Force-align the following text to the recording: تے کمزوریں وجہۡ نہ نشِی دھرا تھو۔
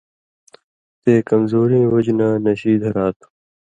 تے 1.01 1.13
کمزوریں 1.29 1.85
وجہۡ 1.91 2.15
نہ 2.19 2.27
نشِی 2.43 2.73
دھرا 2.81 3.07
تھو۔ 3.17 3.27